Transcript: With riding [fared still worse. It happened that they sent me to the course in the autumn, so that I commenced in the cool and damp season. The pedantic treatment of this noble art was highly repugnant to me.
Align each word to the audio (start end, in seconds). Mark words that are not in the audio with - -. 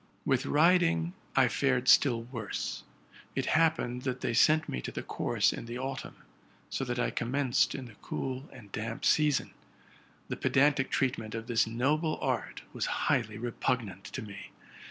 With 0.25 0.47
riding 0.47 1.13
[fared 1.49 1.87
still 1.87 2.23
worse. 2.23 2.81
It 3.35 3.45
happened 3.53 4.01
that 4.01 4.21
they 4.21 4.33
sent 4.33 4.67
me 4.67 4.81
to 4.81 4.91
the 4.91 5.03
course 5.03 5.53
in 5.53 5.67
the 5.67 5.77
autumn, 5.77 6.15
so 6.71 6.83
that 6.85 6.97
I 6.97 7.11
commenced 7.11 7.75
in 7.75 7.85
the 7.85 7.93
cool 8.01 8.49
and 8.51 8.71
damp 8.71 9.05
season. 9.05 9.51
The 10.27 10.37
pedantic 10.37 10.89
treatment 10.89 11.35
of 11.35 11.45
this 11.45 11.67
noble 11.67 12.17
art 12.19 12.63
was 12.73 12.87
highly 13.05 13.37
repugnant 13.37 14.05
to 14.05 14.23
me. 14.23 14.49